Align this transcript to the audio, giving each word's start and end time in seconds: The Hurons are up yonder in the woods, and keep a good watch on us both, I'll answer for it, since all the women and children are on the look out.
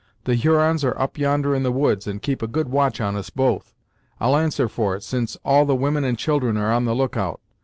The 0.23 0.33
Hurons 0.33 0.83
are 0.83 0.99
up 0.99 1.19
yonder 1.19 1.53
in 1.53 1.61
the 1.61 1.71
woods, 1.71 2.07
and 2.07 2.23
keep 2.23 2.41
a 2.41 2.47
good 2.47 2.69
watch 2.69 2.99
on 2.99 3.15
us 3.15 3.29
both, 3.29 3.75
I'll 4.19 4.35
answer 4.35 4.67
for 4.67 4.95
it, 4.95 5.03
since 5.03 5.37
all 5.45 5.63
the 5.63 5.75
women 5.75 6.03
and 6.05 6.17
children 6.17 6.57
are 6.57 6.71
on 6.71 6.85
the 6.85 6.95
look 6.95 7.17
out. 7.17 7.39